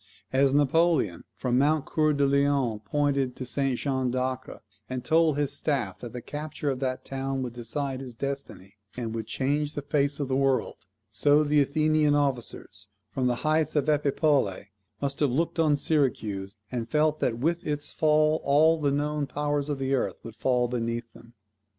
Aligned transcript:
As 0.33 0.51
Napoleon 0.51 1.25
from 1.35 1.59
Mount 1.59 1.85
Coeur 1.85 2.13
de 2.13 2.25
Lion 2.25 2.79
pointed 2.79 3.35
to 3.35 3.45
St. 3.45 3.77
Jean 3.77 4.09
d'Acre, 4.09 4.63
and 4.89 5.05
told 5.05 5.37
his 5.37 5.53
staff 5.53 5.99
that 5.99 6.11
the 6.11 6.23
capture 6.23 6.71
of 6.71 6.79
that 6.79 7.05
town 7.05 7.43
would 7.43 7.53
decide 7.53 7.99
his 8.01 8.15
destiny, 8.15 8.77
and 8.97 9.13
would 9.13 9.27
change 9.27 9.75
the 9.75 9.83
face 9.83 10.19
of 10.19 10.27
the 10.27 10.35
world; 10.35 10.77
so 11.11 11.43
the 11.43 11.61
Athenian 11.61 12.15
officers, 12.15 12.87
from 13.11 13.27
the 13.27 13.35
heights 13.45 13.75
of 13.75 13.87
Epipolae, 13.87 14.71
must 15.03 15.19
have 15.19 15.29
looked 15.29 15.59
on 15.59 15.75
Syracuse, 15.75 16.55
and 16.71 16.89
felt 16.89 17.19
that 17.19 17.37
with 17.37 17.63
its 17.67 17.91
fall 17.91 18.41
all 18.43 18.79
the 18.81 18.89
known 18.91 19.27
powers 19.27 19.69
of 19.69 19.77
the 19.77 19.93
earth 19.93 20.15
would 20.23 20.35
fall 20.35 20.67
beneath 20.67 21.13
them. 21.13 21.35